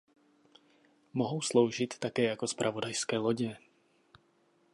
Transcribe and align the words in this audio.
Mohou 1.13 1.41
sloužit 1.41 1.99
také 1.99 2.23
jako 2.23 2.47
zpravodajské 2.47 3.17
lodě. 3.17 3.57